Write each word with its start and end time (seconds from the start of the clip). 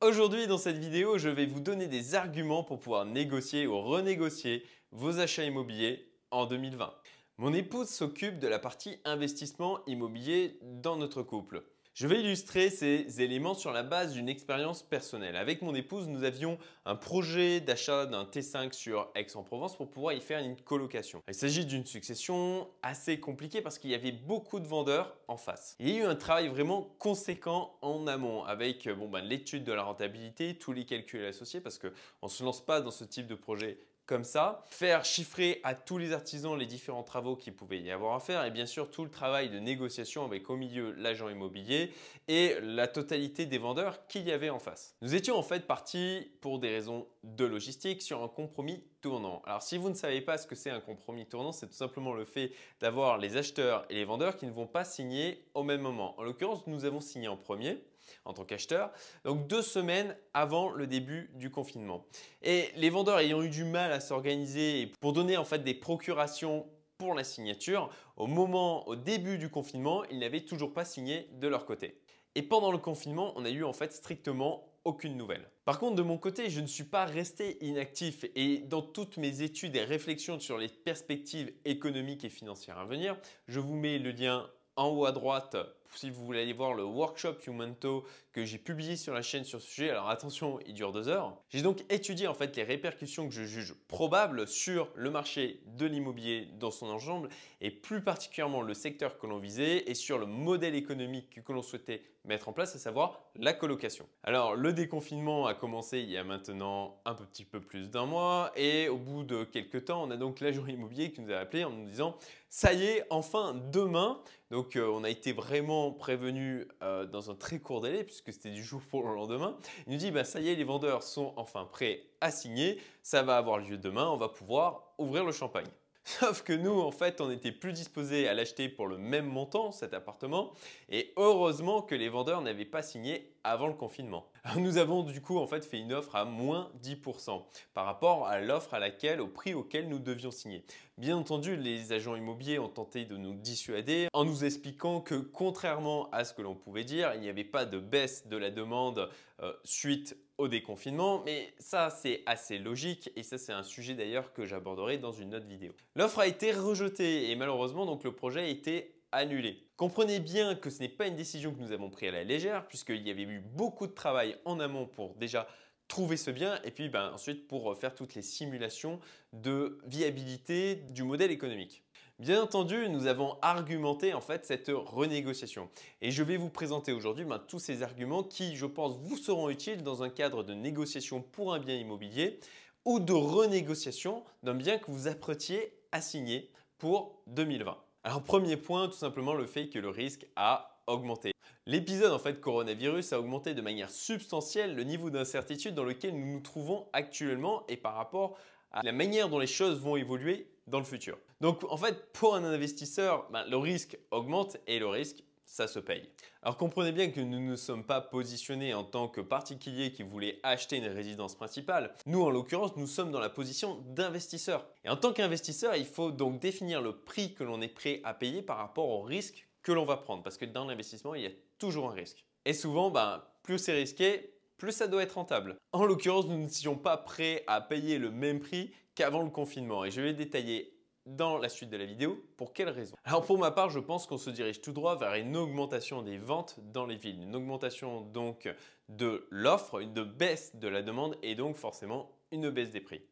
Aujourd'hui 0.00 0.46
dans 0.46 0.58
cette 0.58 0.78
vidéo, 0.78 1.18
je 1.18 1.28
vais 1.28 1.46
vous 1.46 1.58
donner 1.58 1.88
des 1.88 2.14
arguments 2.14 2.62
pour 2.62 2.78
pouvoir 2.78 3.04
négocier 3.04 3.66
ou 3.66 3.80
renégocier 3.80 4.64
vos 4.92 5.18
achats 5.18 5.42
immobiliers 5.42 6.08
en 6.30 6.46
2020. 6.46 6.94
Mon 7.38 7.52
épouse 7.52 7.88
s'occupe 7.88 8.38
de 8.38 8.46
la 8.46 8.60
partie 8.60 9.00
investissement 9.04 9.80
immobilier 9.88 10.56
dans 10.62 10.96
notre 10.96 11.24
couple. 11.24 11.64
Je 12.00 12.06
vais 12.06 12.20
illustrer 12.20 12.70
ces 12.70 13.22
éléments 13.22 13.54
sur 13.54 13.72
la 13.72 13.82
base 13.82 14.12
d'une 14.12 14.28
expérience 14.28 14.84
personnelle. 14.84 15.34
Avec 15.34 15.62
mon 15.62 15.74
épouse, 15.74 16.06
nous 16.06 16.22
avions 16.22 16.56
un 16.84 16.94
projet 16.94 17.60
d'achat 17.60 18.06
d'un 18.06 18.22
T5 18.22 18.72
sur 18.72 19.10
Aix-en-Provence 19.16 19.76
pour 19.76 19.90
pouvoir 19.90 20.14
y 20.14 20.20
faire 20.20 20.38
une 20.38 20.54
colocation. 20.54 21.24
Il 21.26 21.34
s'agit 21.34 21.66
d'une 21.66 21.84
succession 21.84 22.68
assez 22.84 23.18
compliquée 23.18 23.62
parce 23.62 23.80
qu'il 23.80 23.90
y 23.90 23.96
avait 23.96 24.12
beaucoup 24.12 24.60
de 24.60 24.68
vendeurs 24.68 25.16
en 25.26 25.36
face. 25.36 25.74
Il 25.80 25.88
y 25.88 25.96
a 25.96 26.04
eu 26.04 26.04
un 26.04 26.14
travail 26.14 26.46
vraiment 26.46 26.82
conséquent 27.00 27.76
en 27.82 28.06
amont 28.06 28.44
avec 28.44 28.88
bon, 28.88 29.08
ben, 29.08 29.22
l'étude 29.22 29.64
de 29.64 29.72
la 29.72 29.82
rentabilité, 29.82 30.56
tous 30.56 30.72
les 30.72 30.84
calculs 30.84 31.24
associés 31.24 31.60
parce 31.60 31.80
qu'on 31.80 31.90
ne 32.22 32.28
se 32.28 32.44
lance 32.44 32.64
pas 32.64 32.80
dans 32.80 32.92
ce 32.92 33.02
type 33.02 33.26
de 33.26 33.34
projet 33.34 33.76
comme 34.08 34.24
ça, 34.24 34.64
faire 34.64 35.04
chiffrer 35.04 35.60
à 35.64 35.74
tous 35.74 35.98
les 35.98 36.14
artisans 36.14 36.58
les 36.58 36.64
différents 36.64 37.02
travaux 37.02 37.36
qu'il 37.36 37.54
pouvait 37.54 37.78
y 37.78 37.90
avoir 37.90 38.14
à 38.14 38.20
faire 38.20 38.42
et 38.46 38.50
bien 38.50 38.64
sûr 38.64 38.90
tout 38.90 39.04
le 39.04 39.10
travail 39.10 39.50
de 39.50 39.58
négociation 39.58 40.24
avec 40.24 40.48
au 40.48 40.56
milieu 40.56 40.92
l'agent 40.92 41.28
immobilier 41.28 41.92
et 42.26 42.56
la 42.62 42.88
totalité 42.88 43.44
des 43.44 43.58
vendeurs 43.58 44.06
qu'il 44.06 44.26
y 44.26 44.32
avait 44.32 44.48
en 44.48 44.58
face. 44.58 44.96
Nous 45.02 45.14
étions 45.14 45.36
en 45.36 45.42
fait 45.42 45.66
partis 45.66 46.32
pour 46.40 46.58
des 46.58 46.70
raisons 46.70 47.06
de 47.22 47.44
logistique 47.44 48.00
sur 48.00 48.22
un 48.22 48.28
compromis 48.28 48.82
tournant. 49.02 49.42
Alors 49.44 49.62
si 49.62 49.76
vous 49.76 49.90
ne 49.90 49.94
savez 49.94 50.22
pas 50.22 50.38
ce 50.38 50.46
que 50.46 50.54
c'est 50.54 50.70
un 50.70 50.80
compromis 50.80 51.26
tournant, 51.26 51.52
c'est 51.52 51.66
tout 51.66 51.74
simplement 51.74 52.14
le 52.14 52.24
fait 52.24 52.52
d'avoir 52.80 53.18
les 53.18 53.36
acheteurs 53.36 53.84
et 53.90 53.94
les 53.94 54.06
vendeurs 54.06 54.38
qui 54.38 54.46
ne 54.46 54.52
vont 54.52 54.66
pas 54.66 54.84
signer 54.84 55.44
au 55.52 55.62
même 55.62 55.82
moment. 55.82 56.18
En 56.18 56.22
l'occurrence, 56.22 56.66
nous 56.66 56.86
avons 56.86 57.02
signé 57.02 57.28
en 57.28 57.36
premier 57.36 57.78
en 58.24 58.32
tant 58.32 58.44
qu'acheteur, 58.44 58.90
donc 59.24 59.46
deux 59.46 59.62
semaines 59.62 60.16
avant 60.34 60.70
le 60.70 60.86
début 60.86 61.30
du 61.34 61.50
confinement. 61.50 62.06
Et 62.42 62.70
les 62.76 62.90
vendeurs 62.90 63.18
ayant 63.18 63.42
eu 63.42 63.50
du 63.50 63.64
mal 63.64 63.92
à 63.92 64.00
s'organiser 64.00 64.92
pour 65.00 65.12
donner 65.12 65.36
en 65.36 65.44
fait 65.44 65.64
des 65.64 65.74
procurations 65.74 66.66
pour 66.98 67.14
la 67.14 67.22
signature, 67.22 67.90
au 68.16 68.26
moment, 68.26 68.86
au 68.88 68.96
début 68.96 69.38
du 69.38 69.48
confinement, 69.48 70.02
ils 70.10 70.18
n'avaient 70.18 70.44
toujours 70.44 70.74
pas 70.74 70.84
signé 70.84 71.28
de 71.34 71.46
leur 71.46 71.64
côté. 71.64 72.00
Et 72.34 72.42
pendant 72.42 72.72
le 72.72 72.78
confinement, 72.78 73.32
on 73.36 73.44
a 73.44 73.50
eu 73.50 73.64
en 73.64 73.72
fait 73.72 73.92
strictement 73.92 74.68
aucune 74.84 75.16
nouvelle. 75.16 75.48
Par 75.64 75.78
contre, 75.78 75.96
de 75.96 76.02
mon 76.02 76.18
côté, 76.18 76.50
je 76.50 76.60
ne 76.60 76.66
suis 76.66 76.84
pas 76.84 77.04
resté 77.04 77.64
inactif 77.64 78.24
et 78.34 78.58
dans 78.58 78.82
toutes 78.82 79.16
mes 79.16 79.42
études 79.42 79.76
et 79.76 79.84
réflexions 79.84 80.40
sur 80.40 80.56
les 80.58 80.68
perspectives 80.68 81.52
économiques 81.64 82.24
et 82.24 82.30
financières 82.30 82.78
à 82.78 82.84
venir, 82.84 83.16
je 83.48 83.60
vous 83.60 83.74
mets 83.74 83.98
le 83.98 84.10
lien 84.10 84.48
en 84.76 84.88
haut 84.88 85.04
à 85.04 85.12
droite 85.12 85.56
si 85.94 86.10
vous 86.10 86.24
voulez 86.24 86.42
aller 86.42 86.52
voir 86.52 86.74
le 86.74 86.84
workshop 86.84 87.36
Youmento 87.46 88.04
que 88.32 88.44
j'ai 88.44 88.58
publié 88.58 88.96
sur 88.96 89.14
la 89.14 89.22
chaîne 89.22 89.44
sur 89.44 89.60
ce 89.60 89.68
sujet, 89.68 89.90
alors 89.90 90.08
attention, 90.10 90.60
il 90.66 90.74
dure 90.74 90.92
deux 90.92 91.08
heures. 91.08 91.36
J'ai 91.48 91.62
donc 91.62 91.84
étudié 91.90 92.26
en 92.28 92.34
fait 92.34 92.54
les 92.56 92.62
répercussions 92.62 93.28
que 93.28 93.34
je 93.34 93.44
juge 93.44 93.74
probables 93.88 94.46
sur 94.46 94.90
le 94.94 95.10
marché 95.10 95.60
de 95.66 95.86
l'immobilier 95.86 96.48
dans 96.58 96.70
son 96.70 96.86
ensemble 96.86 97.28
et 97.60 97.70
plus 97.70 98.02
particulièrement 98.02 98.62
le 98.62 98.74
secteur 98.74 99.18
que 99.18 99.26
l'on 99.26 99.38
visait 99.38 99.90
et 99.90 99.94
sur 99.94 100.18
le 100.18 100.26
modèle 100.26 100.74
économique 100.74 101.42
que 101.42 101.52
l'on 101.52 101.62
souhaitait 101.62 102.02
mettre 102.24 102.48
en 102.48 102.52
place, 102.52 102.76
à 102.76 102.78
savoir 102.78 103.20
la 103.36 103.52
colocation. 103.52 104.06
Alors 104.22 104.54
le 104.54 104.72
déconfinement 104.72 105.46
a 105.46 105.54
commencé 105.54 106.00
il 106.00 106.10
y 106.10 106.16
a 106.16 106.24
maintenant 106.24 107.00
un 107.04 107.14
petit 107.14 107.44
peu 107.44 107.60
plus 107.60 107.90
d'un 107.90 108.06
mois 108.06 108.52
et 108.54 108.88
au 108.88 108.98
bout 108.98 109.24
de 109.24 109.44
quelques 109.44 109.86
temps, 109.86 110.04
on 110.04 110.10
a 110.10 110.16
donc 110.16 110.40
l'agent 110.40 110.66
immobilier 110.66 111.10
qui 111.10 111.22
nous 111.22 111.32
a 111.32 111.38
appelé 111.38 111.64
en 111.64 111.70
nous 111.70 111.86
disant 111.86 112.16
ça 112.50 112.72
y 112.72 112.84
est, 112.84 113.04
enfin 113.10 113.54
demain. 113.72 114.20
Donc 114.50 114.76
euh, 114.76 114.88
on 114.90 115.04
a 115.04 115.10
été 115.10 115.32
vraiment 115.32 115.77
prévenu 115.92 116.66
euh, 116.82 117.06
dans 117.06 117.30
un 117.30 117.34
très 117.34 117.58
court 117.58 117.80
délai 117.80 118.04
puisque 118.04 118.32
c'était 118.32 118.50
du 118.50 118.62
jour 118.62 118.80
pour 118.90 119.06
le 119.06 119.14
lendemain. 119.14 119.56
Il 119.86 119.92
nous 119.92 119.98
dit 119.98 120.10
bah, 120.10 120.24
ça 120.24 120.40
y 120.40 120.48
est, 120.48 120.54
les 120.54 120.64
vendeurs 120.64 121.02
sont 121.02 121.32
enfin 121.36 121.68
prêts 121.70 122.02
à 122.20 122.30
signer, 122.30 122.78
ça 123.02 123.22
va 123.22 123.36
avoir 123.36 123.58
lieu 123.58 123.78
demain, 123.78 124.08
on 124.08 124.16
va 124.16 124.28
pouvoir 124.28 124.94
ouvrir 124.98 125.24
le 125.24 125.32
champagne. 125.32 125.68
Sauf 126.08 126.42
que 126.42 126.54
nous, 126.54 126.80
en 126.80 126.90
fait, 126.90 127.20
on 127.20 127.28
n'était 127.28 127.52
plus 127.52 127.74
disposés 127.74 128.28
à 128.28 128.32
l'acheter 128.32 128.70
pour 128.70 128.86
le 128.86 128.96
même 128.96 129.26
montant, 129.26 129.72
cet 129.72 129.92
appartement. 129.92 130.54
Et 130.88 131.12
heureusement 131.18 131.82
que 131.82 131.94
les 131.94 132.08
vendeurs 132.08 132.40
n'avaient 132.40 132.64
pas 132.64 132.80
signé 132.80 133.30
avant 133.44 133.66
le 133.66 133.74
confinement. 133.74 134.26
nous 134.56 134.78
avons 134.78 135.02
du 135.02 135.20
coup 135.20 135.36
en 135.38 135.46
fait 135.46 135.66
fait 135.66 135.78
une 135.78 135.92
offre 135.92 136.16
à 136.16 136.24
moins 136.24 136.70
10% 136.82 137.42
par 137.74 137.84
rapport 137.84 138.26
à 138.26 138.40
l'offre 138.40 138.72
à 138.72 138.78
laquelle, 138.78 139.20
au 139.20 139.26
prix 139.26 139.52
auquel 139.52 139.90
nous 139.90 139.98
devions 139.98 140.30
signer. 140.30 140.64
Bien 140.96 141.16
entendu, 141.16 141.56
les 141.56 141.92
agents 141.92 142.16
immobiliers 142.16 142.58
ont 142.58 142.68
tenté 142.68 143.04
de 143.04 143.18
nous 143.18 143.34
dissuader 143.34 144.08
en 144.14 144.24
nous 144.24 144.44
expliquant 144.44 145.02
que 145.02 145.14
contrairement 145.14 146.08
à 146.10 146.24
ce 146.24 146.32
que 146.32 146.40
l'on 146.40 146.54
pouvait 146.54 146.84
dire, 146.84 147.12
il 147.16 147.20
n'y 147.20 147.28
avait 147.28 147.44
pas 147.44 147.66
de 147.66 147.78
baisse 147.78 148.26
de 148.28 148.36
la 148.38 148.50
demande 148.50 149.10
euh, 149.42 149.52
suite 149.62 150.16
au 150.38 150.48
déconfinement, 150.48 151.22
mais 151.24 151.52
ça 151.58 151.90
c'est 151.90 152.22
assez 152.26 152.58
logique 152.58 153.10
et 153.16 153.22
ça 153.22 153.36
c'est 153.38 153.52
un 153.52 153.64
sujet 153.64 153.94
d'ailleurs 153.94 154.32
que 154.32 154.46
j'aborderai 154.46 154.96
dans 154.96 155.12
une 155.12 155.34
autre 155.34 155.46
vidéo. 155.46 155.72
L'offre 155.96 156.20
a 156.20 156.26
été 156.26 156.52
rejetée 156.52 157.30
et 157.30 157.36
malheureusement 157.36 157.84
donc 157.84 158.04
le 158.04 158.12
projet 158.12 158.40
a 158.40 158.46
été 158.46 158.94
annulé. 159.10 159.66
Comprenez 159.76 160.20
bien 160.20 160.54
que 160.54 160.70
ce 160.70 160.80
n'est 160.80 160.88
pas 160.88 161.06
une 161.06 161.16
décision 161.16 161.52
que 161.52 161.60
nous 161.60 161.72
avons 161.72 161.90
prise 161.90 162.10
à 162.10 162.12
la 162.12 162.24
légère 162.24 162.66
puisqu'il 162.68 163.06
y 163.06 163.10
avait 163.10 163.22
eu 163.22 163.40
beaucoup 163.40 163.86
de 163.86 163.92
travail 163.92 164.36
en 164.44 164.60
amont 164.60 164.86
pour 164.86 165.14
déjà 165.14 165.48
trouver 165.88 166.16
ce 166.16 166.30
bien 166.30 166.60
et 166.64 166.70
puis 166.70 166.88
ben, 166.88 167.10
ensuite 167.12 167.48
pour 167.48 167.76
faire 167.76 167.94
toutes 167.94 168.14
les 168.14 168.22
simulations 168.22 169.00
de 169.32 169.80
viabilité 169.86 170.76
du 170.76 171.02
modèle 171.02 171.30
économique. 171.30 171.82
Bien 172.18 172.42
entendu, 172.42 172.88
nous 172.88 173.06
avons 173.06 173.36
argumenté 173.42 174.12
en 174.12 174.20
fait 174.20 174.44
cette 174.44 174.72
renégociation 174.74 175.70
et 176.02 176.10
je 176.10 176.24
vais 176.24 176.36
vous 176.36 176.48
présenter 176.48 176.90
aujourd'hui 176.90 177.24
ben, 177.24 177.38
tous 177.38 177.60
ces 177.60 177.84
arguments 177.84 178.24
qui, 178.24 178.56
je 178.56 178.66
pense, 178.66 178.98
vous 178.98 179.16
seront 179.16 179.50
utiles 179.50 179.84
dans 179.84 180.02
un 180.02 180.08
cadre 180.08 180.42
de 180.42 180.52
négociation 180.52 181.22
pour 181.22 181.54
un 181.54 181.60
bien 181.60 181.76
immobilier 181.76 182.40
ou 182.84 182.98
de 182.98 183.12
renégociation 183.12 184.24
d'un 184.42 184.54
bien 184.54 184.78
que 184.78 184.90
vous 184.90 185.06
apprêtiez 185.06 185.78
à 185.92 186.00
signer 186.00 186.50
pour 186.78 187.22
2020. 187.28 187.78
Alors 188.02 188.24
premier 188.24 188.56
point, 188.56 188.88
tout 188.88 188.98
simplement 188.98 189.34
le 189.34 189.46
fait 189.46 189.68
que 189.68 189.78
le 189.78 189.88
risque 189.88 190.26
a 190.34 190.82
augmenté. 190.88 191.30
L'épisode 191.66 192.10
en 192.10 192.18
fait 192.18 192.40
coronavirus 192.40 193.12
a 193.12 193.20
augmenté 193.20 193.54
de 193.54 193.62
manière 193.62 193.90
substantielle 193.90 194.74
le 194.74 194.82
niveau 194.82 195.10
d'incertitude 195.10 195.76
dans 195.76 195.84
lequel 195.84 196.18
nous 196.18 196.32
nous 196.32 196.40
trouvons 196.40 196.88
actuellement 196.92 197.62
et 197.68 197.76
par 197.76 197.94
rapport 197.94 198.36
à 198.72 198.82
la 198.82 198.92
manière 198.92 199.28
dont 199.28 199.38
les 199.38 199.46
choses 199.46 199.80
vont 199.80 199.96
évoluer 199.96 200.50
dans 200.66 200.78
le 200.78 200.84
futur. 200.84 201.18
Donc 201.40 201.64
en 201.70 201.76
fait 201.76 202.12
pour 202.12 202.34
un 202.34 202.44
investisseur, 202.44 203.28
ben, 203.30 203.44
le 203.48 203.56
risque 203.56 203.98
augmente 204.10 204.56
et 204.66 204.78
le 204.78 204.88
risque 204.88 205.22
ça 205.48 205.66
se 205.66 205.78
paye. 205.78 206.08
Alors 206.42 206.56
comprenez 206.58 206.92
bien 206.92 207.10
que 207.10 207.20
nous 207.20 207.40
ne 207.40 207.56
sommes 207.56 207.84
pas 207.84 208.02
positionnés 208.02 208.74
en 208.74 208.84
tant 208.84 209.08
que 209.08 209.22
particulier 209.22 209.92
qui 209.92 210.02
voulait 210.02 210.38
acheter 210.42 210.76
une 210.76 210.86
résidence 210.86 211.34
principale. 211.34 211.94
Nous, 212.04 212.22
en 212.22 212.30
l'occurrence, 212.30 212.76
nous 212.76 212.86
sommes 212.86 213.10
dans 213.10 213.18
la 213.18 213.30
position 213.30 213.82
d'investisseur. 213.86 214.66
Et 214.84 214.90
en 214.90 214.96
tant 214.96 215.12
qu'investisseur, 215.12 215.74
il 215.74 215.86
faut 215.86 216.10
donc 216.10 216.38
définir 216.38 216.82
le 216.82 216.92
prix 216.92 217.32
que 217.32 217.44
l'on 217.44 217.62
est 217.62 217.68
prêt 217.68 218.02
à 218.04 218.12
payer 218.12 218.42
par 218.42 218.58
rapport 218.58 218.90
au 218.90 219.00
risque 219.00 219.48
que 219.62 219.72
l'on 219.72 219.86
va 219.86 219.96
prendre. 219.96 220.22
Parce 220.22 220.36
que 220.36 220.44
dans 220.44 220.66
l'investissement, 220.66 221.14
il 221.14 221.22
y 221.22 221.26
a 221.26 221.32
toujours 221.58 221.90
un 221.90 221.94
risque. 221.94 222.24
Et 222.44 222.52
souvent, 222.52 222.90
ben, 222.90 223.24
plus 223.42 223.58
c'est 223.58 223.72
risqué, 223.72 224.37
plus 224.58 224.72
ça 224.72 224.88
doit 224.88 225.02
être 225.02 225.12
rentable. 225.12 225.56
En 225.72 225.86
l'occurrence, 225.86 226.26
nous 226.26 226.48
sommes 226.48 226.82
pas 226.82 226.96
prêts 226.96 227.44
à 227.46 227.60
payer 227.60 227.98
le 227.98 228.10
même 228.10 228.40
prix 228.40 228.72
qu'avant 228.94 229.22
le 229.22 229.30
confinement. 229.30 229.84
Et 229.84 229.90
je 229.90 230.00
vais 230.00 230.12
détailler 230.12 230.74
dans 231.06 231.38
la 231.38 231.48
suite 231.48 231.70
de 231.70 231.76
la 231.76 231.86
vidéo. 231.86 232.22
Pour 232.36 232.52
quelles 232.52 232.68
raisons 232.68 232.96
Alors 233.04 233.24
pour 233.24 233.38
ma 233.38 233.50
part, 233.50 233.70
je 233.70 233.78
pense 233.78 234.06
qu'on 234.06 234.18
se 234.18 234.30
dirige 234.30 234.60
tout 234.60 234.72
droit 234.72 234.96
vers 234.96 235.14
une 235.14 235.36
augmentation 235.36 236.02
des 236.02 236.18
ventes 236.18 236.58
dans 236.72 236.86
les 236.86 236.96
villes. 236.96 237.22
Une 237.22 237.34
augmentation 237.34 238.02
donc 238.02 238.52
de 238.88 239.26
l'offre, 239.30 239.80
une 239.80 240.04
baisse 240.04 240.54
de 240.56 240.68
la 240.68 240.82
demande 240.82 241.16
et 241.22 241.34
donc 241.34 241.56
forcément 241.56 242.10
une 242.32 242.50
baisse 242.50 242.70
des 242.70 242.80
prix. 242.80 243.02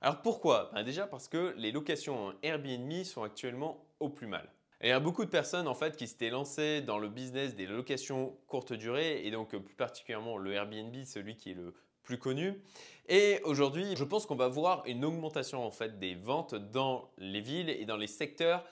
Alors 0.00 0.22
pourquoi? 0.22 0.70
Ben 0.72 0.82
Déjà 0.82 1.06
parce 1.06 1.28
que 1.28 1.54
les 1.56 1.72
locations 1.72 2.34
Airbnb 2.42 3.04
sont 3.04 3.22
actuellement 3.22 3.86
au 4.00 4.08
plus 4.08 4.26
mal. 4.26 4.48
Il 4.82 4.88
y 4.88 4.92
a 4.92 5.00
beaucoup 5.00 5.24
de 5.24 5.30
personnes 5.30 5.68
en 5.68 5.74
fait 5.74 5.96
qui 5.96 6.08
s'étaient 6.08 6.30
lancées 6.30 6.82
dans 6.82 6.98
le 6.98 7.08
business 7.08 7.54
des 7.54 7.66
locations 7.66 8.36
courte 8.48 8.72
durée 8.72 9.24
et 9.24 9.30
donc 9.30 9.56
plus 9.56 9.74
particulièrement 9.74 10.36
le 10.36 10.52
Airbnb, 10.52 10.94
celui 11.04 11.36
qui 11.36 11.52
est 11.52 11.54
le 11.54 11.72
plus 12.02 12.18
connu. 12.18 12.60
Et 13.08 13.40
aujourd'hui, 13.44 13.94
je 13.96 14.04
pense 14.04 14.26
qu'on 14.26 14.34
va 14.34 14.48
voir 14.48 14.82
une 14.86 15.04
augmentation 15.04 15.64
en 15.64 15.70
fait 15.70 15.98
des 15.98 16.14
ventes 16.14 16.54
dans 16.54 17.10
les 17.18 17.40
villes 17.40 17.70
et 17.70 17.84
dans 17.84 17.96
les 17.96 18.08
secteurs 18.08 18.64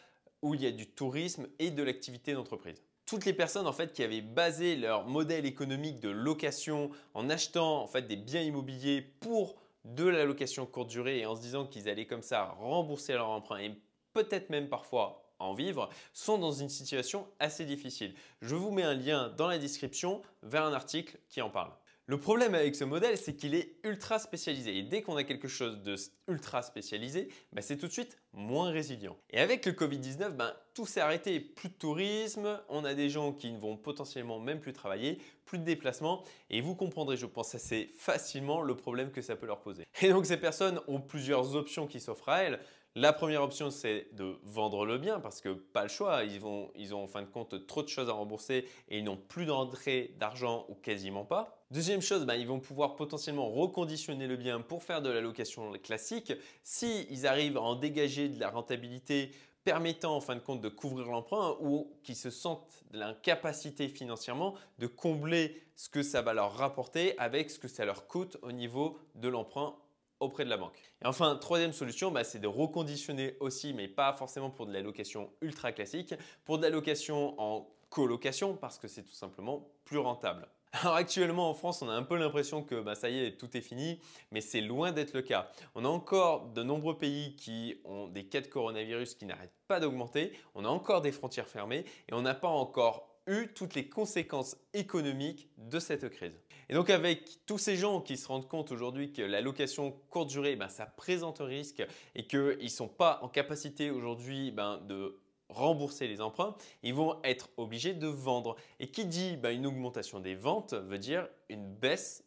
où 0.42 0.54
il 0.54 0.62
y 0.62 0.66
a 0.66 0.72
du 0.72 0.88
tourisme 0.88 1.46
et 1.58 1.70
de 1.70 1.82
l'activité 1.82 2.32
d'entreprise. 2.32 2.82
Toutes 3.06 3.24
les 3.24 3.32
personnes 3.32 3.66
en 3.66 3.72
fait 3.72 3.92
qui 3.92 4.02
avaient 4.02 4.20
basé 4.20 4.76
leur 4.76 5.06
modèle 5.06 5.46
économique 5.46 6.00
de 6.00 6.08
location 6.08 6.90
en 7.14 7.28
achetant 7.28 7.82
en 7.82 7.86
fait 7.86 8.06
des 8.06 8.16
biens 8.16 8.42
immobiliers 8.42 9.00
pour 9.00 9.56
de 9.84 10.06
la 10.06 10.24
location 10.24 10.66
courte 10.66 10.90
durée 10.90 11.20
et 11.20 11.26
en 11.26 11.36
se 11.36 11.40
disant 11.40 11.66
qu'ils 11.66 11.88
allaient 11.88 12.06
comme 12.06 12.22
ça 12.22 12.56
rembourser 12.60 13.14
leur 13.14 13.28
emprunt 13.28 13.58
et 13.58 13.74
peut-être 14.12 14.50
même 14.50 14.68
parfois 14.68 15.29
en 15.40 15.54
vivre, 15.54 15.88
sont 16.12 16.38
dans 16.38 16.52
une 16.52 16.68
situation 16.68 17.26
assez 17.38 17.64
difficile. 17.64 18.14
Je 18.42 18.54
vous 18.54 18.70
mets 18.70 18.82
un 18.82 18.94
lien 18.94 19.32
dans 19.36 19.48
la 19.48 19.58
description 19.58 20.22
vers 20.42 20.64
un 20.64 20.72
article 20.72 21.18
qui 21.28 21.42
en 21.42 21.50
parle. 21.50 21.72
Le 22.10 22.18
problème 22.18 22.56
avec 22.56 22.74
ce 22.74 22.82
modèle, 22.82 23.16
c'est 23.16 23.36
qu'il 23.36 23.54
est 23.54 23.76
ultra 23.84 24.18
spécialisé. 24.18 24.76
Et 24.76 24.82
dès 24.82 25.00
qu'on 25.00 25.14
a 25.14 25.22
quelque 25.22 25.46
chose 25.46 25.80
de 25.84 25.94
ultra 26.26 26.60
spécialisé, 26.60 27.28
bah, 27.52 27.62
c'est 27.62 27.76
tout 27.76 27.86
de 27.86 27.92
suite 27.92 28.18
moins 28.32 28.72
résilient. 28.72 29.16
Et 29.30 29.38
avec 29.38 29.64
le 29.64 29.70
Covid-19, 29.70 30.30
ben, 30.30 30.52
tout 30.74 30.86
s'est 30.86 31.00
arrêté. 31.00 31.38
Plus 31.38 31.68
de 31.68 31.74
tourisme, 31.74 32.60
on 32.68 32.84
a 32.84 32.94
des 32.94 33.10
gens 33.10 33.32
qui 33.32 33.52
ne 33.52 33.60
vont 33.60 33.76
potentiellement 33.76 34.40
même 34.40 34.58
plus 34.58 34.72
travailler, 34.72 35.18
plus 35.44 35.58
de 35.58 35.62
déplacements. 35.62 36.24
Et 36.50 36.60
vous 36.60 36.74
comprendrez, 36.74 37.16
je 37.16 37.26
pense, 37.26 37.54
assez 37.54 37.92
facilement 37.96 38.60
le 38.60 38.74
problème 38.74 39.12
que 39.12 39.22
ça 39.22 39.36
peut 39.36 39.46
leur 39.46 39.60
poser. 39.60 39.86
Et 40.02 40.08
donc 40.08 40.26
ces 40.26 40.36
personnes 40.36 40.80
ont 40.88 41.00
plusieurs 41.00 41.54
options 41.54 41.86
qui 41.86 42.00
s'offrent 42.00 42.30
à 42.30 42.42
elles. 42.42 42.60
La 42.96 43.12
première 43.12 43.42
option, 43.44 43.70
c'est 43.70 44.08
de 44.14 44.36
vendre 44.42 44.84
le 44.84 44.98
bien 44.98 45.20
parce 45.20 45.40
que 45.40 45.50
pas 45.50 45.84
le 45.84 45.88
choix, 45.88 46.24
ils, 46.24 46.40
ils 46.74 46.92
ont 46.92 47.04
en 47.04 47.06
fin 47.06 47.22
de 47.22 47.28
compte 47.28 47.66
trop 47.68 47.84
de 47.84 47.88
choses 47.88 48.08
à 48.08 48.12
rembourser 48.12 48.66
et 48.88 48.98
ils 48.98 49.04
n'ont 49.04 49.16
plus 49.16 49.46
d'entrée 49.46 50.16
d'argent 50.18 50.66
ou 50.68 50.74
quasiment 50.74 51.24
pas. 51.24 51.64
Deuxième 51.70 52.02
chose, 52.02 52.26
ben, 52.26 52.34
ils 52.34 52.48
vont 52.48 52.58
pouvoir 52.58 52.96
potentiellement 52.96 53.48
reconditionner 53.48 54.26
le 54.26 54.36
bien 54.36 54.60
pour 54.60 54.82
faire 54.82 55.02
de 55.02 55.08
la 55.08 55.20
location 55.20 55.70
classique. 55.74 56.32
S'ils 56.64 57.28
arrivent 57.28 57.58
à 57.58 57.60
en 57.60 57.76
dégager 57.76 58.28
de 58.28 58.40
la 58.40 58.50
rentabilité 58.50 59.30
permettant 59.62 60.16
en 60.16 60.20
fin 60.20 60.34
de 60.34 60.40
compte 60.40 60.60
de 60.60 60.68
couvrir 60.68 61.06
l'emprunt 61.06 61.56
ou 61.60 61.92
qui 62.02 62.16
se 62.16 62.30
sentent 62.30 62.82
l'incapacité 62.92 63.88
financièrement 63.88 64.54
de 64.80 64.88
combler 64.88 65.62
ce 65.76 65.88
que 65.88 66.02
ça 66.02 66.22
va 66.22 66.34
leur 66.34 66.54
rapporter 66.54 67.16
avec 67.18 67.50
ce 67.50 67.60
que 67.60 67.68
ça 67.68 67.84
leur 67.84 68.08
coûte 68.08 68.36
au 68.42 68.50
niveau 68.50 68.98
de 69.14 69.28
l'emprunt 69.28 69.76
auprès 70.20 70.44
de 70.44 70.50
la 70.50 70.56
banque. 70.56 70.78
Et 71.02 71.06
enfin, 71.06 71.36
troisième 71.36 71.72
solution, 71.72 72.10
bah, 72.10 72.24
c'est 72.24 72.38
de 72.38 72.46
reconditionner 72.46 73.36
aussi, 73.40 73.72
mais 73.72 73.88
pas 73.88 74.12
forcément 74.12 74.50
pour 74.50 74.66
de 74.66 74.72
la 74.72 74.80
location 74.80 75.30
ultra 75.40 75.72
classique, 75.72 76.14
pour 76.44 76.58
de 76.58 76.62
la 76.62 76.70
location 76.70 77.34
en 77.40 77.66
colocation 77.90 78.56
parce 78.56 78.78
que 78.78 78.88
c'est 78.88 79.02
tout 79.02 79.14
simplement 79.14 79.68
plus 79.84 79.98
rentable. 79.98 80.48
Alors 80.72 80.94
actuellement 80.94 81.50
en 81.50 81.54
France, 81.54 81.82
on 81.82 81.88
a 81.88 81.92
un 81.92 82.04
peu 82.04 82.16
l'impression 82.16 82.62
que 82.62 82.80
bah, 82.80 82.94
ça 82.94 83.10
y 83.10 83.18
est, 83.18 83.36
tout 83.36 83.56
est 83.56 83.60
fini, 83.60 84.00
mais 84.30 84.40
c'est 84.40 84.60
loin 84.60 84.92
d'être 84.92 85.12
le 85.12 85.22
cas. 85.22 85.50
On 85.74 85.84
a 85.84 85.88
encore 85.88 86.46
de 86.46 86.62
nombreux 86.62 86.96
pays 86.96 87.34
qui 87.34 87.80
ont 87.84 88.06
des 88.06 88.24
cas 88.24 88.40
de 88.40 88.46
coronavirus 88.46 89.16
qui 89.16 89.26
n'arrêtent 89.26 89.58
pas 89.66 89.80
d'augmenter, 89.80 90.32
on 90.54 90.64
a 90.64 90.68
encore 90.68 91.02
des 91.02 91.12
frontières 91.12 91.48
fermées 91.48 91.84
et 92.08 92.14
on 92.14 92.22
n'a 92.22 92.34
pas 92.34 92.48
encore 92.48 93.08
eu 93.26 93.48
toutes 93.54 93.74
les 93.74 93.88
conséquences 93.88 94.56
économiques 94.72 95.50
de 95.58 95.80
cette 95.80 96.08
crise. 96.08 96.40
Et 96.70 96.74
donc 96.74 96.88
avec 96.88 97.44
tous 97.46 97.58
ces 97.58 97.76
gens 97.76 98.00
qui 98.00 98.16
se 98.16 98.28
rendent 98.28 98.46
compte 98.46 98.70
aujourd'hui 98.70 99.12
que 99.12 99.22
la 99.22 99.40
location 99.40 99.92
courte 100.08 100.30
durée, 100.30 100.54
ben, 100.54 100.68
ça 100.68 100.86
présente 100.86 101.40
un 101.40 101.44
risque 101.44 101.84
et 102.14 102.28
qu'ils 102.28 102.58
ne 102.62 102.68
sont 102.68 102.86
pas 102.86 103.18
en 103.22 103.28
capacité 103.28 103.90
aujourd'hui 103.90 104.52
ben, 104.52 104.78
de 104.86 105.18
rembourser 105.48 106.06
les 106.06 106.20
emprunts, 106.20 106.54
ils 106.84 106.94
vont 106.94 107.20
être 107.24 107.48
obligés 107.56 107.92
de 107.92 108.06
vendre. 108.06 108.54
Et 108.78 108.86
qui 108.86 109.04
dit 109.04 109.36
ben, 109.36 109.50
une 109.50 109.66
augmentation 109.66 110.20
des 110.20 110.36
ventes 110.36 110.74
veut 110.74 110.98
dire 110.98 111.28
une 111.48 111.74
baisse 111.74 112.24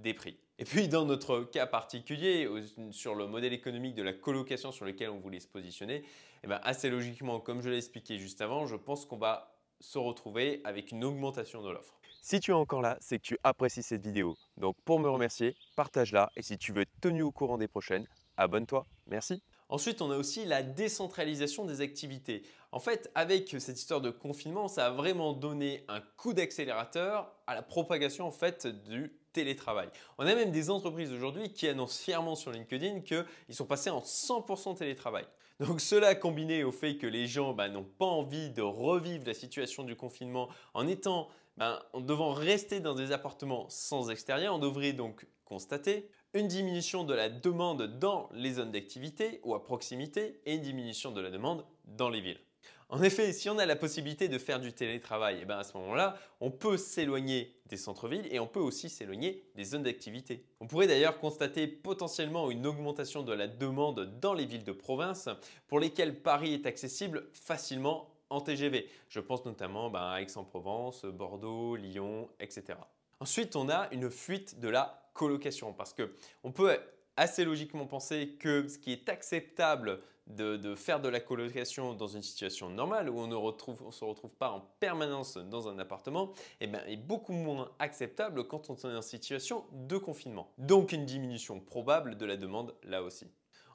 des 0.00 0.14
prix. 0.14 0.36
Et 0.58 0.64
puis 0.64 0.88
dans 0.88 1.04
notre 1.04 1.42
cas 1.42 1.66
particulier, 1.66 2.50
sur 2.90 3.14
le 3.14 3.28
modèle 3.28 3.52
économique 3.52 3.94
de 3.94 4.02
la 4.02 4.12
colocation 4.12 4.72
sur 4.72 4.84
lequel 4.84 5.10
on 5.10 5.20
voulait 5.20 5.38
se 5.38 5.46
positionner, 5.46 6.02
eh 6.42 6.52
assez 6.64 6.90
logiquement, 6.90 7.38
comme 7.38 7.62
je 7.62 7.70
l'ai 7.70 7.76
expliqué 7.76 8.18
juste 8.18 8.40
avant, 8.40 8.66
je 8.66 8.74
pense 8.74 9.06
qu'on 9.06 9.16
va 9.16 9.56
se 9.78 9.98
retrouver 9.98 10.60
avec 10.64 10.90
une 10.90 11.04
augmentation 11.04 11.62
de 11.62 11.70
l'offre. 11.70 11.96
Si 12.28 12.40
tu 12.40 12.50
es 12.50 12.54
encore 12.54 12.82
là, 12.82 12.96
c'est 13.00 13.20
que 13.20 13.22
tu 13.22 13.38
apprécies 13.44 13.84
cette 13.84 14.02
vidéo. 14.02 14.36
Donc 14.56 14.74
pour 14.84 14.98
me 14.98 15.08
remercier, 15.08 15.54
partage-la 15.76 16.32
et 16.34 16.42
si 16.42 16.58
tu 16.58 16.72
veux 16.72 16.80
être 16.80 17.00
tenu 17.00 17.22
au 17.22 17.30
courant 17.30 17.56
des 17.56 17.68
prochaines, 17.68 18.04
abonne-toi. 18.36 18.84
Merci. 19.06 19.44
Ensuite, 19.68 20.02
on 20.02 20.10
a 20.10 20.16
aussi 20.16 20.44
la 20.44 20.64
décentralisation 20.64 21.66
des 21.66 21.82
activités. 21.82 22.42
En 22.72 22.80
fait, 22.80 23.12
avec 23.14 23.54
cette 23.60 23.78
histoire 23.78 24.00
de 24.00 24.10
confinement, 24.10 24.66
ça 24.66 24.86
a 24.86 24.90
vraiment 24.90 25.34
donné 25.34 25.84
un 25.86 26.00
coup 26.16 26.32
d'accélérateur 26.32 27.32
à 27.46 27.54
la 27.54 27.62
propagation 27.62 28.26
en 28.26 28.32
fait 28.32 28.66
du 28.66 29.12
télétravail. 29.32 29.88
On 30.18 30.26
a 30.26 30.34
même 30.34 30.50
des 30.50 30.68
entreprises 30.68 31.12
aujourd'hui 31.12 31.52
qui 31.52 31.68
annoncent 31.68 32.02
fièrement 32.02 32.34
sur 32.34 32.50
LinkedIn 32.50 33.02
qu'ils 33.02 33.54
sont 33.54 33.66
passés 33.66 33.90
en 33.90 34.00
100% 34.00 34.78
télétravail. 34.78 35.26
Donc 35.60 35.80
cela 35.80 36.16
combiné 36.16 36.64
au 36.64 36.72
fait 36.72 36.96
que 36.96 37.06
les 37.06 37.28
gens 37.28 37.54
bah, 37.54 37.68
n'ont 37.68 37.84
pas 37.84 38.04
envie 38.04 38.50
de 38.50 38.62
revivre 38.62 39.24
la 39.26 39.32
situation 39.32 39.84
du 39.84 39.94
confinement 39.94 40.48
en 40.74 40.88
étant 40.88 41.28
ben, 41.56 41.80
en 41.92 42.00
devant 42.00 42.32
rester 42.32 42.80
dans 42.80 42.94
des 42.94 43.12
appartements 43.12 43.68
sans 43.68 44.10
extérieur, 44.10 44.54
on 44.54 44.58
devrait 44.58 44.92
donc 44.92 45.26
constater 45.44 46.10
une 46.34 46.48
diminution 46.48 47.04
de 47.04 47.14
la 47.14 47.30
demande 47.30 47.98
dans 47.98 48.28
les 48.32 48.54
zones 48.54 48.72
d'activité 48.72 49.40
ou 49.42 49.54
à 49.54 49.62
proximité 49.62 50.40
et 50.44 50.54
une 50.54 50.60
diminution 50.60 51.12
de 51.12 51.20
la 51.20 51.30
demande 51.30 51.64
dans 51.84 52.10
les 52.10 52.20
villes. 52.20 52.40
En 52.88 53.02
effet, 53.02 53.32
si 53.32 53.50
on 53.50 53.58
a 53.58 53.66
la 53.66 53.74
possibilité 53.74 54.28
de 54.28 54.38
faire 54.38 54.60
du 54.60 54.72
télétravail, 54.72 55.38
et 55.38 55.40
eh 55.42 55.44
ben 55.44 55.58
à 55.58 55.64
ce 55.64 55.76
moment-là, 55.76 56.16
on 56.40 56.52
peut 56.52 56.76
s'éloigner 56.76 57.56
des 57.66 57.76
centres-villes 57.76 58.28
et 58.30 58.38
on 58.38 58.46
peut 58.46 58.60
aussi 58.60 58.88
s'éloigner 58.88 59.42
des 59.56 59.64
zones 59.64 59.82
d'activité. 59.82 60.44
On 60.60 60.68
pourrait 60.68 60.86
d'ailleurs 60.86 61.18
constater 61.18 61.66
potentiellement 61.66 62.48
une 62.48 62.64
augmentation 62.64 63.22
de 63.22 63.32
la 63.32 63.48
demande 63.48 64.20
dans 64.20 64.34
les 64.34 64.46
villes 64.46 64.62
de 64.62 64.72
province 64.72 65.28
pour 65.66 65.80
lesquelles 65.80 66.22
Paris 66.22 66.54
est 66.54 66.66
accessible 66.66 67.28
facilement 67.32 68.15
en 68.30 68.40
TGV. 68.40 68.88
Je 69.08 69.20
pense 69.20 69.44
notamment 69.44 69.90
ben, 69.90 70.10
à 70.10 70.20
Aix-en-Provence, 70.20 71.04
Bordeaux, 71.04 71.76
Lyon, 71.76 72.28
etc. 72.40 72.78
Ensuite, 73.20 73.56
on 73.56 73.68
a 73.68 73.88
une 73.92 74.10
fuite 74.10 74.60
de 74.60 74.68
la 74.68 75.10
colocation 75.14 75.72
parce 75.72 75.94
qu'on 75.94 76.52
peut 76.52 76.78
assez 77.16 77.44
logiquement 77.44 77.86
penser 77.86 78.36
que 78.38 78.68
ce 78.68 78.78
qui 78.78 78.92
est 78.92 79.08
acceptable 79.08 80.00
de, 80.26 80.74
faire 80.74 81.00
de 81.00 81.08
la 81.08 81.20
colocation 81.20 81.94
dans 81.94 82.08
une 82.08 82.22
situation 82.22 82.68
normale 82.68 83.08
où 83.08 83.18
on 83.18 83.26
ne 83.28 83.90
se 83.92 84.04
retrouve 84.04 84.34
pas 84.34 84.50
en 84.50 84.60
permanence 84.80 85.36
dans 85.36 85.68
un 85.68 85.78
appartement 85.78 86.32
eh 86.60 86.66
ben, 86.66 86.80
est 86.88 86.96
beaucoup 86.96 87.32
moins 87.32 87.70
acceptable 87.78 88.46
quand 88.46 88.68
on 88.68 88.74
est 88.74 88.96
en 88.96 89.02
situation 89.02 89.64
de 89.72 89.96
confinement. 89.96 90.50
Donc 90.58 90.92
une 90.92 91.06
diminution 91.06 91.60
probable 91.60 92.16
de 92.16 92.26
la 92.26 92.36
demande 92.36 92.74
là 92.82 93.02
aussi. 93.02 93.26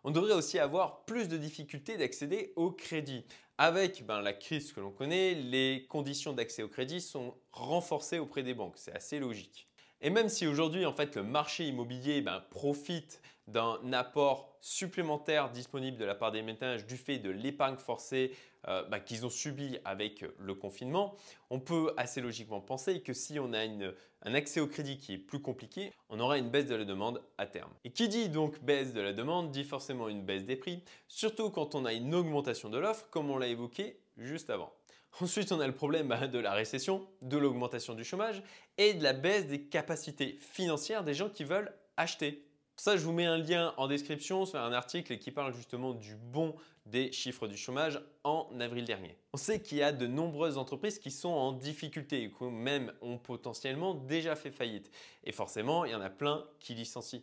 On 0.03 0.11
devrait 0.11 0.33
aussi 0.33 0.57
avoir 0.57 1.05
plus 1.05 1.27
de 1.27 1.37
difficultés 1.37 1.97
d'accéder 1.97 2.53
au 2.55 2.71
crédit. 2.71 3.23
Avec 3.57 4.05
ben, 4.05 4.21
la 4.21 4.33
crise 4.33 4.73
que 4.73 4.79
l'on 4.79 4.91
connaît, 4.91 5.35
les 5.35 5.85
conditions 5.87 6.33
d'accès 6.33 6.63
au 6.63 6.67
crédit 6.67 7.01
sont 7.01 7.35
renforcées 7.51 8.17
auprès 8.17 8.41
des 8.41 8.55
banques. 8.55 8.77
C'est 8.77 8.95
assez 8.95 9.19
logique. 9.19 9.70
Et 10.01 10.09
même 10.09 10.29
si 10.29 10.47
aujourd'hui, 10.47 10.85
en 10.85 10.93
fait, 10.93 11.15
le 11.15 11.23
marché 11.23 11.65
immobilier 11.65 12.21
ben, 12.21 12.43
profite 12.49 13.21
d'un 13.47 13.93
apport 13.93 14.55
supplémentaire 14.61 15.51
disponible 15.51 15.97
de 15.97 16.05
la 16.05 16.15
part 16.15 16.31
des 16.31 16.41
ménages 16.41 16.85
du 16.85 16.97
fait 16.97 17.19
de 17.19 17.29
l'épargne 17.29 17.77
forcée 17.77 18.31
euh, 18.67 18.83
ben, 18.83 18.99
qu'ils 18.99 19.25
ont 19.25 19.29
subi 19.29 19.77
avec 19.85 20.23
le 20.37 20.55
confinement, 20.55 21.15
on 21.49 21.59
peut 21.59 21.93
assez 21.97 22.21
logiquement 22.21 22.61
penser 22.61 23.01
que 23.01 23.13
si 23.13 23.39
on 23.39 23.53
a 23.53 23.59
un 23.59 24.33
accès 24.33 24.59
au 24.59 24.67
crédit 24.67 24.97
qui 24.97 25.13
est 25.13 25.17
plus 25.17 25.41
compliqué, 25.41 25.91
on 26.09 26.19
aura 26.19 26.37
une 26.37 26.49
baisse 26.49 26.67
de 26.67 26.75
la 26.75 26.85
demande 26.85 27.21
à 27.37 27.47
terme. 27.47 27.71
Et 27.83 27.91
qui 27.91 28.07
dit 28.07 28.29
donc 28.29 28.63
baisse 28.63 28.93
de 28.93 29.01
la 29.01 29.13
demande 29.13 29.51
dit 29.51 29.63
forcément 29.63 30.09
une 30.09 30.23
baisse 30.23 30.45
des 30.45 30.55
prix, 30.55 30.83
surtout 31.07 31.49
quand 31.49 31.75
on 31.75 31.85
a 31.85 31.93
une 31.93 32.13
augmentation 32.13 32.69
de 32.69 32.77
l'offre 32.77 33.07
comme 33.09 33.29
on 33.29 33.37
l'a 33.37 33.47
évoqué 33.47 33.99
juste 34.17 34.49
avant. 34.49 34.71
Ensuite, 35.19 35.51
on 35.51 35.59
a 35.59 35.67
le 35.67 35.73
problème 35.73 36.07
bah, 36.07 36.27
de 36.27 36.39
la 36.39 36.53
récession, 36.53 37.07
de 37.21 37.37
l'augmentation 37.37 37.93
du 37.93 38.03
chômage 38.03 38.41
et 38.77 38.93
de 38.93 39.03
la 39.03 39.13
baisse 39.13 39.47
des 39.47 39.63
capacités 39.63 40.37
financières 40.39 41.03
des 41.03 41.13
gens 41.13 41.29
qui 41.29 41.43
veulent 41.43 41.73
acheter. 41.97 42.45
Ça, 42.77 42.97
je 42.97 43.03
vous 43.03 43.11
mets 43.11 43.25
un 43.25 43.37
lien 43.37 43.73
en 43.77 43.87
description 43.87 44.45
sur 44.45 44.59
un 44.59 44.73
article 44.73 45.19
qui 45.19 45.29
parle 45.29 45.53
justement 45.53 45.93
du 45.93 46.15
bon 46.15 46.55
des 46.87 47.11
chiffres 47.11 47.47
du 47.47 47.55
chômage 47.55 48.01
en 48.23 48.49
avril 48.59 48.85
dernier. 48.85 49.15
On 49.33 49.37
sait 49.37 49.61
qu'il 49.61 49.77
y 49.77 49.83
a 49.83 49.91
de 49.91 50.07
nombreuses 50.07 50.57
entreprises 50.57 50.97
qui 50.97 51.11
sont 51.11 51.29
en 51.29 51.51
difficulté 51.51 52.23
et 52.23 52.31
qui 52.31 52.43
même 52.45 52.91
ont 53.01 53.19
potentiellement 53.19 53.93
déjà 53.93 54.35
fait 54.35 54.49
faillite. 54.49 54.89
Et 55.23 55.31
forcément, 55.31 55.85
il 55.85 55.91
y 55.91 55.95
en 55.95 56.01
a 56.01 56.09
plein 56.09 56.43
qui 56.59 56.73
licencient. 56.73 57.21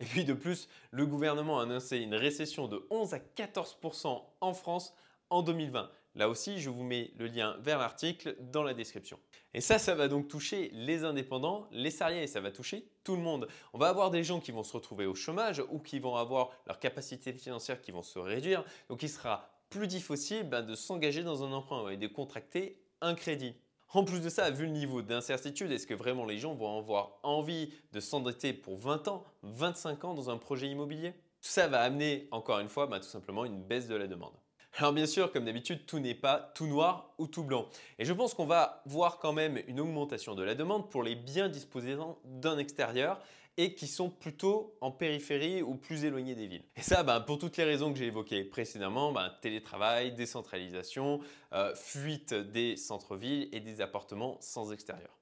Et 0.00 0.04
puis 0.04 0.24
de 0.24 0.34
plus, 0.34 0.68
le 0.90 1.06
gouvernement 1.06 1.60
a 1.60 1.62
annoncé 1.62 1.98
une 1.98 2.14
récession 2.14 2.66
de 2.66 2.84
11 2.90 3.14
à 3.14 3.18
14% 3.18 4.22
en 4.40 4.54
France 4.54 4.92
en 5.30 5.42
2020. 5.42 5.88
Là 6.16 6.30
aussi, 6.30 6.58
je 6.58 6.70
vous 6.70 6.82
mets 6.82 7.10
le 7.18 7.26
lien 7.26 7.56
vers 7.60 7.78
l'article 7.78 8.36
dans 8.40 8.62
la 8.62 8.72
description. 8.72 9.20
Et 9.52 9.60
ça, 9.60 9.78
ça 9.78 9.94
va 9.94 10.08
donc 10.08 10.28
toucher 10.28 10.70
les 10.72 11.04
indépendants, 11.04 11.68
les 11.70 11.90
salariés, 11.90 12.26
ça 12.26 12.40
va 12.40 12.50
toucher 12.50 12.88
tout 13.04 13.16
le 13.16 13.22
monde. 13.22 13.46
On 13.74 13.78
va 13.78 13.88
avoir 13.88 14.10
des 14.10 14.24
gens 14.24 14.40
qui 14.40 14.50
vont 14.50 14.62
se 14.62 14.72
retrouver 14.72 15.04
au 15.04 15.14
chômage 15.14 15.62
ou 15.70 15.78
qui 15.78 15.98
vont 15.98 16.16
avoir 16.16 16.50
leurs 16.66 16.78
capacités 16.78 17.34
financières 17.34 17.82
qui 17.82 17.92
vont 17.92 18.02
se 18.02 18.18
réduire. 18.18 18.64
Donc 18.88 19.02
il 19.02 19.10
sera 19.10 19.50
plus 19.68 19.86
difficile 19.86 20.48
ben, 20.48 20.62
de 20.62 20.74
s'engager 20.74 21.22
dans 21.22 21.44
un 21.44 21.52
emprunt 21.52 21.90
et 21.90 21.98
de 21.98 22.06
contracter 22.06 22.80
un 23.02 23.14
crédit. 23.14 23.54
En 23.92 24.02
plus 24.02 24.20
de 24.20 24.30
ça, 24.30 24.50
vu 24.50 24.64
le 24.64 24.72
niveau 24.72 25.02
d'incertitude, 25.02 25.70
est-ce 25.70 25.86
que 25.86 25.94
vraiment 25.94 26.24
les 26.24 26.38
gens 26.38 26.54
vont 26.54 26.78
avoir 26.78 27.18
envie 27.24 27.74
de 27.92 28.00
s'endetter 28.00 28.54
pour 28.54 28.78
20 28.78 29.08
ans, 29.08 29.24
25 29.42 30.04
ans 30.04 30.14
dans 30.14 30.30
un 30.30 30.38
projet 30.38 30.66
immobilier? 30.66 31.12
Tout 31.12 31.50
ça 31.50 31.68
va 31.68 31.82
amener, 31.82 32.26
encore 32.30 32.58
une 32.60 32.70
fois, 32.70 32.86
ben, 32.86 33.00
tout 33.00 33.08
simplement 33.08 33.44
une 33.44 33.62
baisse 33.62 33.86
de 33.86 33.94
la 33.94 34.06
demande. 34.06 34.32
Alors 34.78 34.92
bien 34.92 35.06
sûr, 35.06 35.32
comme 35.32 35.46
d'habitude, 35.46 35.86
tout 35.86 36.00
n'est 36.00 36.14
pas 36.14 36.52
tout 36.54 36.66
noir 36.66 37.14
ou 37.16 37.26
tout 37.26 37.42
blanc. 37.42 37.66
Et 37.98 38.04
je 38.04 38.12
pense 38.12 38.34
qu'on 38.34 38.44
va 38.44 38.82
voir 38.84 39.18
quand 39.18 39.32
même 39.32 39.58
une 39.68 39.80
augmentation 39.80 40.34
de 40.34 40.42
la 40.42 40.54
demande 40.54 40.90
pour 40.90 41.02
les 41.02 41.14
biens 41.14 41.48
disposant 41.48 42.18
d'un 42.24 42.58
extérieur 42.58 43.18
et 43.56 43.74
qui 43.74 43.86
sont 43.86 44.10
plutôt 44.10 44.76
en 44.82 44.90
périphérie 44.90 45.62
ou 45.62 45.76
plus 45.76 46.04
éloignés 46.04 46.34
des 46.34 46.46
villes. 46.46 46.64
Et 46.76 46.82
ça, 46.82 47.02
ben, 47.02 47.22
pour 47.22 47.38
toutes 47.38 47.56
les 47.56 47.64
raisons 47.64 47.90
que 47.90 47.98
j'ai 47.98 48.08
évoquées 48.08 48.44
précédemment, 48.44 49.12
ben, 49.12 49.32
télétravail, 49.40 50.12
décentralisation, 50.12 51.20
euh, 51.54 51.74
fuite 51.74 52.34
des 52.34 52.76
centres-villes 52.76 53.48
et 53.52 53.60
des 53.60 53.80
appartements 53.80 54.36
sans 54.40 54.72
extérieur. 54.72 55.15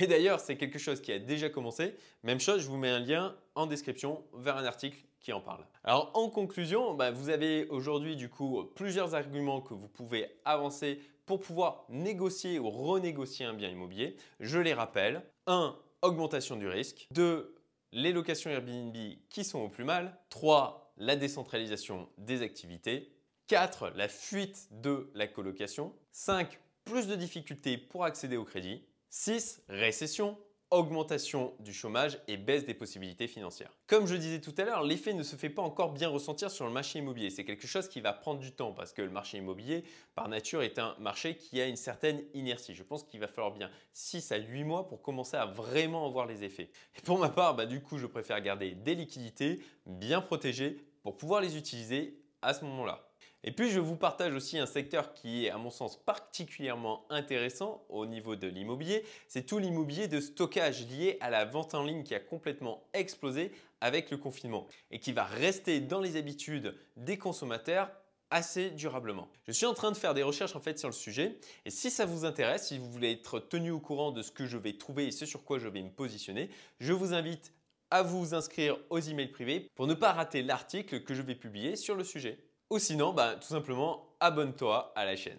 Et 0.00 0.06
d'ailleurs, 0.06 0.40
c'est 0.40 0.56
quelque 0.56 0.78
chose 0.78 1.00
qui 1.00 1.12
a 1.12 1.18
déjà 1.18 1.48
commencé. 1.48 1.94
Même 2.22 2.40
chose, 2.40 2.62
je 2.62 2.68
vous 2.68 2.76
mets 2.76 2.90
un 2.90 3.00
lien 3.00 3.36
en 3.54 3.66
description 3.66 4.24
vers 4.34 4.56
un 4.56 4.64
article 4.64 4.98
qui 5.20 5.32
en 5.32 5.40
parle. 5.40 5.64
Alors 5.84 6.10
en 6.14 6.28
conclusion, 6.28 6.94
bah, 6.94 7.10
vous 7.10 7.30
avez 7.30 7.66
aujourd'hui 7.68 8.14
du 8.14 8.28
coup 8.28 8.64
plusieurs 8.74 9.14
arguments 9.14 9.62
que 9.62 9.72
vous 9.72 9.88
pouvez 9.88 10.28
avancer 10.44 11.00
pour 11.24 11.40
pouvoir 11.40 11.86
négocier 11.88 12.58
ou 12.58 12.68
renégocier 12.68 13.46
un 13.46 13.54
bien 13.54 13.70
immobilier. 13.70 14.16
Je 14.40 14.58
les 14.58 14.74
rappelle. 14.74 15.22
1. 15.46 15.74
Augmentation 16.02 16.56
du 16.56 16.68
risque. 16.68 17.06
2. 17.12 17.54
Les 17.92 18.12
locations 18.12 18.50
Airbnb 18.50 18.94
qui 19.30 19.44
sont 19.44 19.60
au 19.60 19.68
plus 19.68 19.84
mal. 19.84 20.18
3. 20.28 20.92
La 20.98 21.16
décentralisation 21.16 22.08
des 22.18 22.42
activités. 22.42 23.10
4. 23.46 23.92
La 23.96 24.08
fuite 24.08 24.68
de 24.70 25.10
la 25.14 25.26
colocation. 25.26 25.94
5. 26.12 26.58
Plus 26.84 27.06
de 27.06 27.14
difficultés 27.14 27.78
pour 27.78 28.04
accéder 28.04 28.36
au 28.36 28.44
crédit. 28.44 28.84
6. 29.16 29.62
Récession 29.68 30.36
augmentation 30.72 31.54
du 31.60 31.72
chômage 31.72 32.18
et 32.26 32.36
baisse 32.36 32.66
des 32.66 32.74
possibilités 32.74 33.28
financières. 33.28 33.70
Comme 33.86 34.08
je 34.08 34.16
disais 34.16 34.40
tout 34.40 34.52
à 34.58 34.64
l'heure, 34.64 34.82
l'effet 34.82 35.14
ne 35.14 35.22
se 35.22 35.36
fait 35.36 35.50
pas 35.50 35.62
encore 35.62 35.92
bien 35.92 36.08
ressentir 36.08 36.50
sur 36.50 36.66
le 36.66 36.72
marché 36.72 36.98
immobilier. 36.98 37.30
C'est 37.30 37.44
quelque 37.44 37.68
chose 37.68 37.88
qui 37.88 38.00
va 38.00 38.12
prendre 38.12 38.40
du 38.40 38.50
temps 38.50 38.72
parce 38.72 38.92
que 38.92 39.02
le 39.02 39.10
marché 39.10 39.38
immobilier, 39.38 39.84
par 40.16 40.28
nature, 40.28 40.62
est 40.62 40.80
un 40.80 40.96
marché 40.98 41.36
qui 41.36 41.60
a 41.60 41.66
une 41.66 41.76
certaine 41.76 42.24
inertie. 42.34 42.74
Je 42.74 42.82
pense 42.82 43.04
qu'il 43.04 43.20
va 43.20 43.28
falloir 43.28 43.52
bien 43.52 43.70
6 43.92 44.32
à 44.32 44.38
8 44.38 44.64
mois 44.64 44.88
pour 44.88 45.00
commencer 45.00 45.36
à 45.36 45.46
vraiment 45.46 46.06
en 46.06 46.10
voir 46.10 46.26
les 46.26 46.42
effets. 46.42 46.72
Et 46.98 47.00
pour 47.02 47.20
ma 47.20 47.28
part, 47.28 47.54
bah, 47.54 47.66
du 47.66 47.80
coup, 47.80 47.98
je 47.98 48.06
préfère 48.06 48.40
garder 48.40 48.72
des 48.72 48.96
liquidités 48.96 49.60
bien 49.86 50.22
protégées 50.22 50.84
pour 51.04 51.16
pouvoir 51.16 51.40
les 51.40 51.56
utiliser 51.56 52.20
à 52.42 52.52
ce 52.52 52.64
moment-là. 52.64 53.13
Et 53.46 53.52
puis 53.52 53.70
je 53.70 53.78
vous 53.78 53.94
partage 53.94 54.32
aussi 54.32 54.58
un 54.58 54.64
secteur 54.64 55.12
qui 55.12 55.44
est 55.44 55.50
à 55.50 55.58
mon 55.58 55.68
sens 55.68 56.02
particulièrement 56.02 57.04
intéressant 57.10 57.84
au 57.90 58.06
niveau 58.06 58.36
de 58.36 58.46
l'immobilier, 58.46 59.04
c'est 59.28 59.44
tout 59.44 59.58
l'immobilier 59.58 60.08
de 60.08 60.18
stockage 60.18 60.86
lié 60.88 61.18
à 61.20 61.28
la 61.28 61.44
vente 61.44 61.74
en 61.74 61.84
ligne 61.84 62.04
qui 62.04 62.14
a 62.14 62.20
complètement 62.20 62.82
explosé 62.94 63.52
avec 63.82 64.10
le 64.10 64.16
confinement 64.16 64.66
et 64.90 64.98
qui 64.98 65.12
va 65.12 65.24
rester 65.24 65.80
dans 65.80 66.00
les 66.00 66.16
habitudes 66.16 66.74
des 66.96 67.18
consommateurs 67.18 67.90
assez 68.30 68.70
durablement. 68.70 69.28
Je 69.46 69.52
suis 69.52 69.66
en 69.66 69.74
train 69.74 69.92
de 69.92 69.96
faire 69.98 70.14
des 70.14 70.22
recherches 70.22 70.56
en 70.56 70.60
fait 70.60 70.78
sur 70.78 70.88
le 70.88 70.94
sujet 70.94 71.38
et 71.66 71.70
si 71.70 71.90
ça 71.90 72.06
vous 72.06 72.24
intéresse, 72.24 72.68
si 72.68 72.78
vous 72.78 72.90
voulez 72.90 73.12
être 73.12 73.40
tenu 73.40 73.70
au 73.70 73.78
courant 73.78 74.10
de 74.10 74.22
ce 74.22 74.30
que 74.30 74.46
je 74.46 74.56
vais 74.56 74.78
trouver 74.78 75.08
et 75.08 75.10
ce 75.10 75.26
sur 75.26 75.44
quoi 75.44 75.58
je 75.58 75.68
vais 75.68 75.82
me 75.82 75.90
positionner, 75.90 76.48
je 76.80 76.94
vous 76.94 77.12
invite 77.12 77.52
à 77.90 78.02
vous 78.02 78.32
inscrire 78.32 78.78
aux 78.88 79.00
emails 79.00 79.28
privés 79.28 79.68
pour 79.74 79.86
ne 79.86 79.92
pas 79.92 80.12
rater 80.12 80.42
l'article 80.42 81.02
que 81.02 81.12
je 81.12 81.20
vais 81.20 81.34
publier 81.34 81.76
sur 81.76 81.94
le 81.94 82.04
sujet. 82.04 82.38
Ou 82.70 82.78
sinon, 82.78 83.12
bah, 83.12 83.36
tout 83.36 83.48
simplement, 83.48 84.14
abonne-toi 84.20 84.92
à 84.96 85.04
la 85.04 85.16
chaîne. 85.16 85.38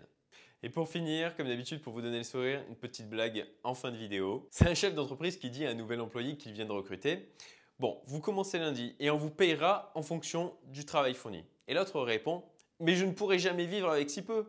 Et 0.63 0.69
pour 0.69 0.89
finir, 0.89 1.35
comme 1.35 1.47
d'habitude, 1.47 1.81
pour 1.81 1.93
vous 1.93 2.01
donner 2.01 2.17
le 2.17 2.23
sourire, 2.23 2.63
une 2.69 2.75
petite 2.75 3.09
blague 3.09 3.45
en 3.63 3.73
fin 3.73 3.91
de 3.91 3.97
vidéo. 3.97 4.47
C'est 4.49 4.67
un 4.67 4.73
chef 4.73 4.95
d'entreprise 4.95 5.37
qui 5.37 5.49
dit 5.49 5.65
à 5.65 5.69
un 5.69 5.73
nouvel 5.75 6.01
employé 6.01 6.37
qu'il 6.37 6.53
vient 6.53 6.65
de 6.65 6.71
recruter 6.71 7.29
Bon, 7.77 8.01
vous 8.07 8.21
commencez 8.21 8.57
lundi 8.57 8.95
et 8.99 9.09
on 9.09 9.17
vous 9.17 9.29
payera 9.29 9.91
en 9.95 10.01
fonction 10.01 10.53
du 10.67 10.85
travail 10.85 11.13
fourni. 11.13 11.43
Et 11.67 11.73
l'autre 11.73 11.99
répond 12.01 12.43
Mais 12.79 12.95
je 12.95 13.05
ne 13.05 13.11
pourrai 13.11 13.37
jamais 13.37 13.65
vivre 13.65 13.89
avec 13.89 14.09
si 14.09 14.21
peu. 14.21 14.45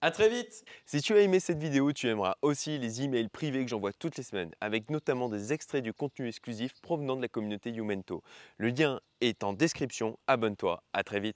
À 0.00 0.10
très 0.10 0.28
vite 0.28 0.64
Si 0.84 1.00
tu 1.00 1.14
as 1.14 1.20
aimé 1.20 1.40
cette 1.40 1.58
vidéo, 1.58 1.92
tu 1.92 2.06
aimeras 2.08 2.36
aussi 2.40 2.78
les 2.78 3.02
emails 3.02 3.28
privés 3.28 3.64
que 3.64 3.70
j'envoie 3.70 3.92
toutes 3.92 4.16
les 4.16 4.22
semaines, 4.22 4.52
avec 4.60 4.88
notamment 4.88 5.28
des 5.28 5.52
extraits 5.52 5.82
du 5.82 5.92
contenu 5.92 6.28
exclusif 6.28 6.72
provenant 6.80 7.16
de 7.16 7.22
la 7.22 7.28
communauté 7.28 7.70
Youmento. 7.70 8.22
Le 8.56 8.68
lien 8.68 9.00
est 9.20 9.42
en 9.42 9.52
description, 9.52 10.18
abonne-toi, 10.28 10.82
à 10.92 11.02
très 11.02 11.18
vite 11.18 11.34